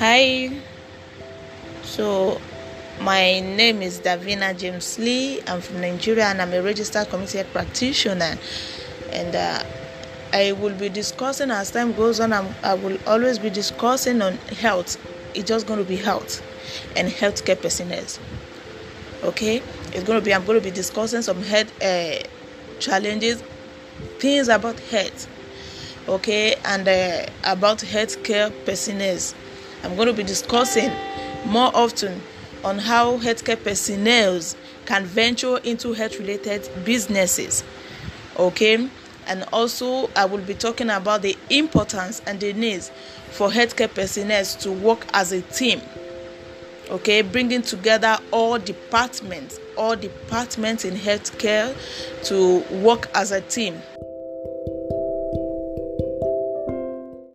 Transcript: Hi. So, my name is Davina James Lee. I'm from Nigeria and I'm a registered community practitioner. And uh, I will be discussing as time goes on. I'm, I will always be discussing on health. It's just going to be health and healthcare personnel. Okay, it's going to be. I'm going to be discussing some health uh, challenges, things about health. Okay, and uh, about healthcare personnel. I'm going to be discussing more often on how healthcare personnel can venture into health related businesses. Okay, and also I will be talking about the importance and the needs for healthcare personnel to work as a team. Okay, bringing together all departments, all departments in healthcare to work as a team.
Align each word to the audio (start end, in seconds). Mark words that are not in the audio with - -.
Hi. 0.00 0.50
So, 1.82 2.40
my 3.02 3.40
name 3.40 3.82
is 3.82 4.00
Davina 4.00 4.56
James 4.58 4.98
Lee. 4.98 5.42
I'm 5.46 5.60
from 5.60 5.82
Nigeria 5.82 6.24
and 6.24 6.40
I'm 6.40 6.54
a 6.54 6.62
registered 6.62 7.10
community 7.10 7.42
practitioner. 7.52 8.38
And 9.12 9.36
uh, 9.36 9.62
I 10.32 10.52
will 10.52 10.74
be 10.74 10.88
discussing 10.88 11.50
as 11.50 11.70
time 11.70 11.92
goes 11.92 12.18
on. 12.18 12.32
I'm, 12.32 12.48
I 12.62 12.72
will 12.72 12.96
always 13.06 13.38
be 13.38 13.50
discussing 13.50 14.22
on 14.22 14.38
health. 14.62 14.96
It's 15.34 15.46
just 15.46 15.66
going 15.66 15.80
to 15.80 15.84
be 15.84 15.96
health 15.96 16.42
and 16.96 17.06
healthcare 17.08 17.60
personnel. 17.60 18.06
Okay, 19.24 19.58
it's 19.92 20.04
going 20.04 20.18
to 20.18 20.24
be. 20.24 20.32
I'm 20.32 20.46
going 20.46 20.58
to 20.58 20.64
be 20.64 20.74
discussing 20.74 21.20
some 21.20 21.42
health 21.42 21.70
uh, 21.82 22.20
challenges, 22.78 23.42
things 24.18 24.48
about 24.48 24.80
health. 24.80 25.28
Okay, 26.08 26.54
and 26.64 26.88
uh, 26.88 27.26
about 27.44 27.80
healthcare 27.80 28.50
personnel. 28.64 29.18
I'm 29.82 29.96
going 29.96 30.08
to 30.08 30.12
be 30.14 30.22
discussing 30.22 30.90
more 31.46 31.70
often 31.74 32.20
on 32.64 32.78
how 32.78 33.18
healthcare 33.18 33.62
personnel 33.62 34.40
can 34.86 35.04
venture 35.04 35.58
into 35.58 35.92
health 35.92 36.18
related 36.18 36.68
businesses. 36.84 37.64
Okay, 38.38 38.88
and 39.26 39.44
also 39.52 40.10
I 40.16 40.24
will 40.26 40.42
be 40.42 40.54
talking 40.54 40.90
about 40.90 41.22
the 41.22 41.36
importance 41.48 42.20
and 42.26 42.38
the 42.40 42.52
needs 42.52 42.90
for 43.30 43.48
healthcare 43.48 43.92
personnel 43.92 44.44
to 44.44 44.72
work 44.72 45.06
as 45.14 45.32
a 45.32 45.40
team. 45.42 45.80
Okay, 46.90 47.22
bringing 47.22 47.62
together 47.62 48.18
all 48.32 48.58
departments, 48.58 49.60
all 49.76 49.94
departments 49.94 50.84
in 50.84 50.94
healthcare 50.94 51.74
to 52.24 52.58
work 52.78 53.08
as 53.14 53.30
a 53.30 53.40
team. 53.40 53.80